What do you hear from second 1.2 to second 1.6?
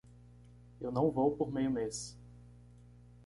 por